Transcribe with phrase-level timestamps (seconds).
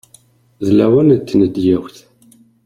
[0.65, 1.97] D lawan n tnedyawt.